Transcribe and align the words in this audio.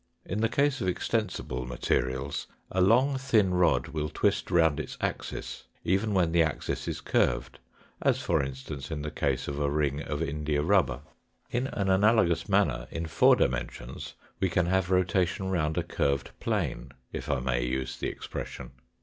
In 0.25 0.41
the 0.41 0.49
case 0.49 0.81
of 0.81 0.87
extensible 0.87 1.63
materials 1.67 2.47
a 2.71 2.81
long, 2.81 3.19
thin 3.19 3.53
rod 3.53 3.89
will 3.89 4.09
twist 4.09 4.49
round 4.49 4.79
its 4.79 4.97
axis, 4.99 5.65
even 5.83 6.15
when 6.15 6.31
the 6.31 6.41
axis 6.41 6.87
is 6.87 7.01
curved, 7.01 7.59
as, 8.01 8.19
for 8.19 8.41
instance, 8.41 8.89
in 8.89 9.03
the 9.03 9.11
case 9.11 9.47
of 9.47 9.59
a 9.59 9.69
ring 9.69 10.01
of 10.01 10.23
India 10.23 10.63
rubber. 10.63 11.01
RECAPITULATION 11.53 11.67
AND 11.67 11.67
EXTENSION 11.67 11.85
217 11.85 11.85
In 11.85 11.87
an 11.87 11.89
analogous 12.01 12.49
manner, 12.49 12.87
in 12.89 13.05
four 13.05 13.35
dimensions 13.35 14.13
we 14.39 14.49
can 14.49 14.65
have 14.65 14.89
rotation 14.89 15.51
round 15.51 15.77
a 15.77 15.83
curved 15.83 16.31
plane, 16.39 16.89
if 17.13 17.29
I 17.29 17.39
may 17.39 17.63
use 17.63 17.97
the 17.99 18.07
expression. 18.07 18.71